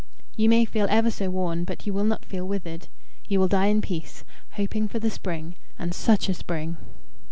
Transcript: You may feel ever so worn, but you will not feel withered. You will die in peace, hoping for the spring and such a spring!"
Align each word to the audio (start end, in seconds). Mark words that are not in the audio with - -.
You 0.35 0.49
may 0.49 0.65
feel 0.65 0.87
ever 0.89 1.11
so 1.11 1.29
worn, 1.29 1.63
but 1.63 1.85
you 1.85 1.93
will 1.93 2.05
not 2.05 2.25
feel 2.25 2.47
withered. 2.47 2.87
You 3.27 3.39
will 3.39 3.47
die 3.47 3.67
in 3.67 3.83
peace, 3.83 4.23
hoping 4.53 4.87
for 4.87 4.97
the 4.97 5.11
spring 5.11 5.53
and 5.77 5.93
such 5.93 6.27
a 6.27 6.33
spring!" 6.33 6.77